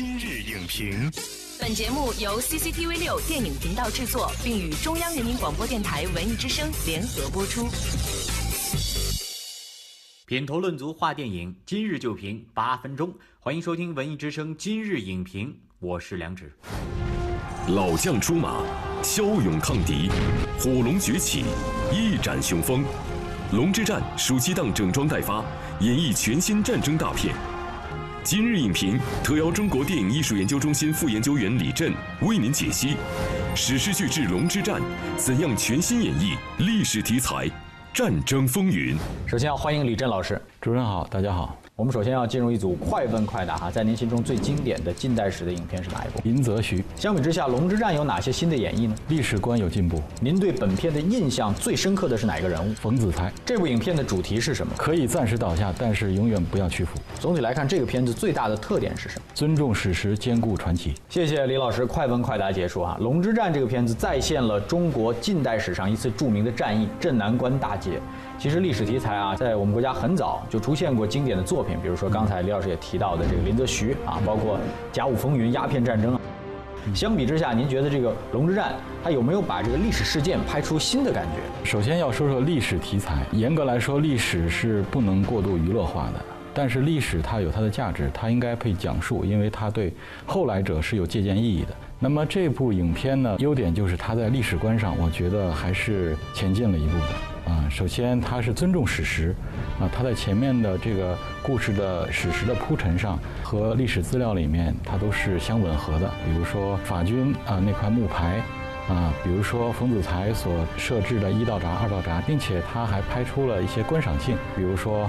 [0.00, 1.10] 今日影评，
[1.58, 7.66] 本节目由 CCTV 六电影频道制作，并与中央人民广播电台文艺之声联合播出。
[10.24, 16.52] 品头论足话电影，今日就评八分钟，欢迎收听文艺之声今日影评，我是梁植。
[17.66, 18.62] 老将出马，
[19.02, 20.08] 骁勇抗敌，
[20.60, 21.42] 火龙崛起，
[21.92, 22.84] 一展雄风。
[23.50, 25.44] 龙之战暑期档整装待发，
[25.80, 27.34] 演绎全新战争大片。
[28.30, 32.94] 今日影评特邀中国电影艺术研究中心副研究员李震为您解析
[33.54, 34.78] 史诗巨制《龙之战》
[35.16, 37.50] 怎样全新演绎历史题材
[37.90, 38.94] 战争风云。
[39.26, 41.58] 首先要欢迎李震老师，主持人好，大家好。
[41.78, 46.18] 我们首先要进入一组快问快答哈，在您心中最经典的近代史的影片是哪一部？
[46.24, 46.84] 林则徐。
[46.96, 48.96] 相比之下，《龙之战》有哪些新的演绎呢？
[49.06, 50.02] 历史观有进步。
[50.20, 52.74] 您对本片的印象最深刻的是哪一个人物？
[52.74, 53.32] 冯子材。
[53.46, 54.72] 这部影片的主题是什么？
[54.76, 56.98] 可以暂时倒下，但是永远不要屈服。
[57.20, 59.24] 总体来看，这个片子最大的特点是什么？
[59.32, 60.94] 尊重史实，兼顾传奇。
[61.08, 62.96] 谢谢李老师，快问快答结束啊！
[63.04, 68.00] 《龙之战》这个片子再现了中国近代史上一次著名的战役——镇南关大捷。
[68.38, 74.56] 其实历史题材啊，在我们国家很早就出现过经典的作品，比如说刚才李老师也提到的这个林则徐啊，包括
[74.92, 76.20] 甲午风云、鸦片战争啊。
[76.94, 78.70] 相比之下，您觉得这个《龙之战》
[79.02, 81.68] 它有没有把这个历史事件拍出新的感觉？
[81.68, 86.24] 首先要说说历史题材，严格来说，历史是不能过度娱乐化的。
[86.54, 89.92] 但是历史它有它的价值，它应该被讲述，因为它对
[90.24, 91.74] 后来者是有借鉴意义的。
[91.98, 97.27] 那么这部影片呢，优点就是它在历史观上，我觉得还是前进了一步的。
[97.48, 99.34] 啊，首先它是尊重史实，
[99.80, 106.06] 啊，它在前面的这个故事的史实的铺陈上和历史资料里面，它都是相吻合的。
[106.26, 108.42] 比如说法军啊那块木牌，
[108.86, 115.08] 啊，比如说冯子材所设置的一道闸、二道闸，并且它还拍出了一些观赏性，比如说，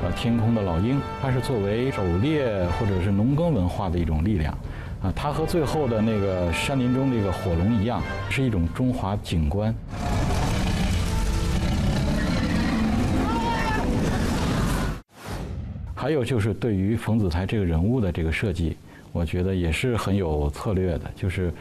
[0.00, 2.46] 呃，天空的老鹰，它是作为狩猎
[2.78, 4.56] 或者是农耕文化的一种力量，
[5.02, 9.74] 啊，它和最后的那个山林中那个火龙一样，是一种中华景观。
[16.00, 18.74] 还有就是对于冯子材这个人物的这个设计，
[19.12, 21.02] 我觉得也是很有策略的。
[21.14, 21.52] 就是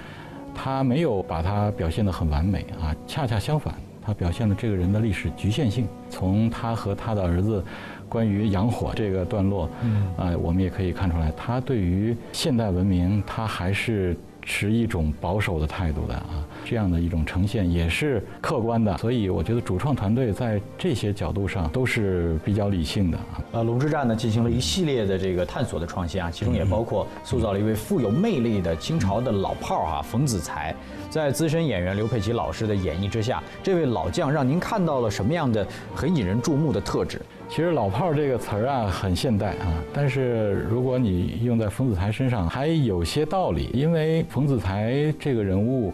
[0.55, 5.85] 他没有把他表现得很完美啊，恰恰相反，他表现了这个人的历史局限性。
[6.09, 7.61] 从他和他的儿子
[8.09, 9.69] 关于洋火这个段落，
[10.17, 14.17] 啊，我们也可以看出来，他对于现代文明，他还是。
[14.41, 23.43] 持一种保守的态度的啊，这样的一种呈现也是客观的，所以我觉得主创团队在这些角度上都是比较理性的啊。
[23.51, 30.73] 呃，龙之战呢进行了一系列的这个探索的创新啊，其中也包括塑造了一位富有魅力的清朝的老炮儿哈冯子材，
[31.11, 37.21] 在资深演员刘佩琦老师的演绎之下，这位老将让您看到了什么样的很引人注目的特质？
[37.49, 43.71] 其实“老炮儿”这个词儿啊，很现代啊，但是如果你用在冯子材身上，还有些道理。
[43.73, 45.91] 因为冯子材这个人物，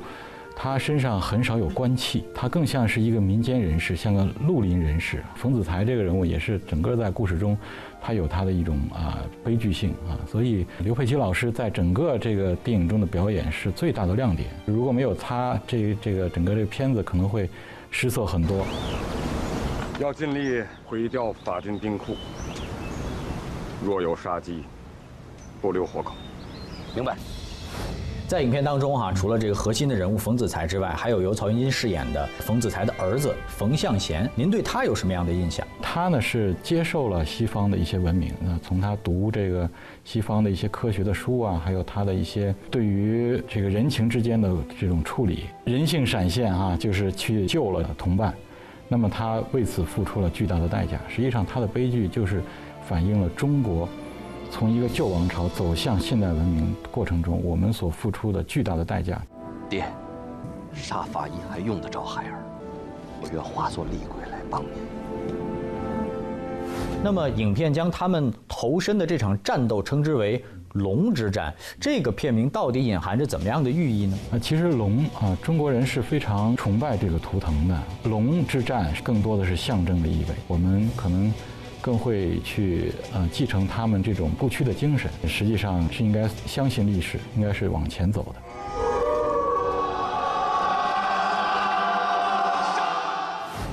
[0.54, 5.24] 他身上很少有官气，他更像是一个民间人士，像个绿林人士。
[5.36, 7.58] 冯子材这个人物也是整个在故事中，
[8.02, 14.50] 他有他的一种啊悲剧性啊，所以刘佩琦老师在整个这个电影中的表演是最大的亮点。
[14.66, 17.50] 如果没有他，这这个整个这个片子可能会
[17.90, 18.66] 失色很多。
[19.98, 22.18] 要尽力毁掉法军兵库，
[23.82, 24.64] 若有杀机，
[25.62, 26.14] 不留活口。
[26.94, 27.16] 明白。
[28.28, 34.30] 在影片当中哈，除了这个核心的人物冯子材之外，还有由曹云金饰演的冯子材的儿子冯向贤。
[34.36, 35.66] 您对他有什么样的印象？
[35.82, 39.70] 他呢是接受了西方的一些文明，那从他读这个
[40.04, 48.34] 西方的一些科学的书啊，还有他的一些对于这个人情之间的这种处理，人性闪现啊，就是去救了同伴。
[48.88, 51.00] 那么他为此付出了巨大的代价。
[51.10, 52.42] 实际上，他的悲剧就是
[52.88, 53.90] 反映了中国
[54.52, 59.22] 从一个旧王朝走向现代文明过程中我们所付出的巨大的代价。
[59.70, 59.86] 爹，
[60.74, 62.44] 杀法医还用得着孩儿？
[63.22, 64.70] 我愿化作厉鬼来帮您。
[67.04, 70.44] 那么，影片将他们投身的这场战斗称之为。
[70.76, 74.18] 龙之战这个片名到底隐含着怎么样的寓意呢？
[74.32, 77.84] 啊，其实龙啊，中国人是非常崇拜这个图腾的。
[78.04, 81.34] 龙之战更多的是象征的意味，我们可能
[81.82, 85.10] 更会去呃继承他们这种不屈的精神。
[85.28, 88.42] 实际上是应该相信历史，应该是往前走的。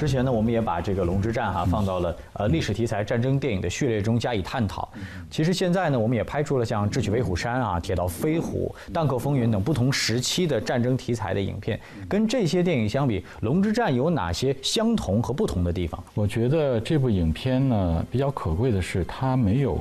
[0.03, 4.89] 之前呢，我们也把这个《龙之战》哈放到了呃历史题材战争电影的序列中加以探讨。
[5.31, 11.79] 其实现在呢，我们也拍出了像《智取威虎山》啊、《铁道飞虎》《荡寇风云》等不同时期的战争题材的影片。
[12.09, 16.03] 跟这些电影相比，《龙之战》有哪些相同和不同的地方？
[16.15, 19.79] 我觉得这部影片呢，比较可贵的是它没有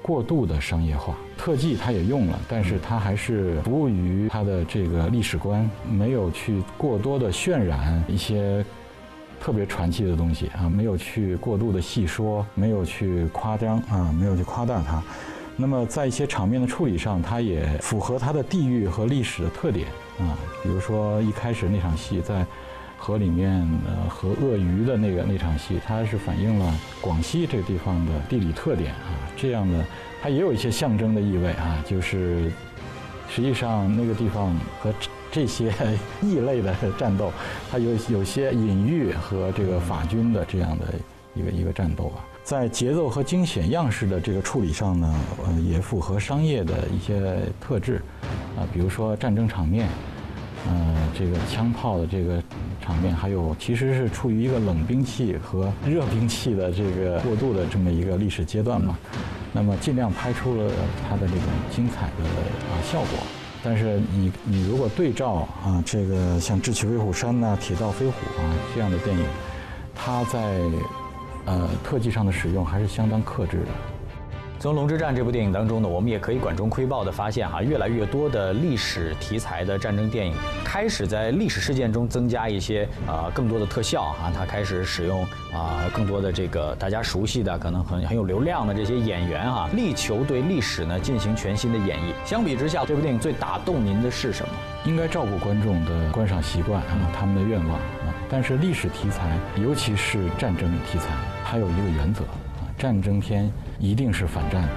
[0.00, 8.64] 过度的商业化，特技它也用了，但是它还是服务于它的这个历史观，没有去过多的渲染一些
[9.40, 15.02] 特别传奇的东西啊，没有去过度的细说，没有去夸张啊，没有去夸大它。
[15.56, 19.88] 那么在一些场面的处理上，它也符合它的地域和历史的特点
[20.18, 22.44] 啊，比如说一开始那场戏在。
[23.00, 29.84] 河里面呃和鳄鱼的那个那场戏，它是反映了广西这个地方的地理特点啊，这样的
[30.20, 32.50] 它也有一些象征的意味啊，就是
[33.30, 34.92] 实际上那个地方和
[35.30, 35.72] 这些
[36.22, 37.32] 异类的战斗，
[37.70, 40.86] 它有有些隐喻和这个法军的这样的
[41.34, 48.02] 一个一个战斗啊，在节奏和惊险样式的这个处理上呢，呃也符合商业的一些特质
[48.56, 49.88] 啊，比如说战争场面。
[50.66, 52.42] 呃，这个枪炮的这个
[52.82, 58.98] 场面，还有其实是处于一个冷兵器和热兵器的这个过渡的这么一个历史阶段嘛。
[59.52, 60.70] 那么尽量拍出了
[61.08, 63.37] 它的这种精彩的啊效果。
[63.62, 68.12] 但是你你如果对照啊，这个像《智取威虎山》呐，《铁道飞虎》
[68.42, 69.24] 啊这样的电影，
[69.94, 70.60] 它在
[71.44, 73.97] 呃特技上的使用还是相当克制的。
[74.60, 80.34] 从《龙之战》这部电影当中呢，我们也可以管中窥豹的发现哈，越来越多的历史题材的战争电影
[80.64, 85.22] 开始在历史事件中增加一些啊更多的特效啊，它开始使用
[85.52, 92.12] 啊更多的这个大家熟悉的可能很很有流量的这些演员哈，力求对历史呢进行全新的演绎。
[92.24, 94.52] 相比之下，这部电影最打动您的是什么？
[94.84, 98.12] 应该照顾观众的观赏习惯啊，他们的愿望啊。
[98.28, 101.06] 但是历史题材，尤其是战争题材，
[101.44, 102.24] 它有一个原则，
[102.78, 103.50] 战争片。
[103.80, 104.68] 一定是反战的，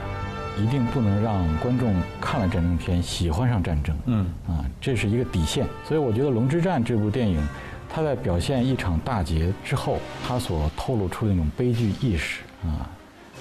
[0.62, 3.98] 一定不能让观众看了战争片喜欢上战争。
[4.06, 5.66] 嗯，啊，这是一个底线。
[5.84, 7.42] 所以我觉得《龙之战》这部电影，
[7.90, 12.86] 它在表现一场大捷之后，它所透露出的那种悲剧意识啊，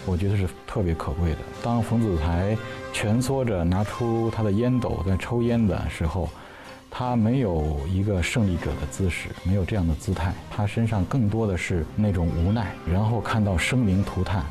[0.06, 1.38] 我觉得是特别可贵的。
[1.62, 2.56] 当冯子材
[2.90, 6.26] 蜷缩着拿出他的烟斗在抽烟的时候，
[7.00, 12.74] 他没有一个胜利者的姿势，没有这样的姿态，他身上更多的是那种无奈。
[12.86, 14.44] 然后看到生灵涂炭。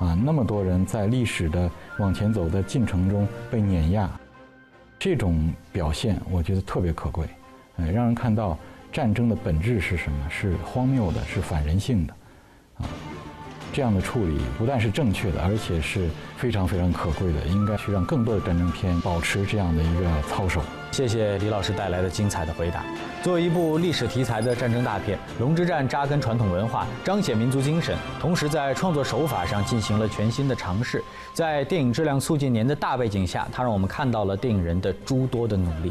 [0.00, 1.70] 啊，那么多人在历史的
[2.00, 4.10] 往前走的进程中被碾压，
[4.98, 7.24] 这种表现我觉得特别可贵，
[7.76, 8.58] 呃，让人看到
[8.92, 10.28] 战争的本质是什么？
[10.28, 12.12] 是荒谬的，是反人性的，
[13.72, 20.60] 这样的处理不但是正确的，而且是非常非常可贵的，应该去让更多的战争片保持这样的一个操守。
[20.90, 22.84] 谢谢李老师带来的精彩的回答。
[23.22, 31.02] 作为一部历史题材的战争大片，《龙之战》扎根传统文化，彰显民族精神，同时在创作手法上进行了全新的尝试。
[31.32, 35.90] 在电影质量促进年的大背景下，它让我们看到了电影人的诸多的努力。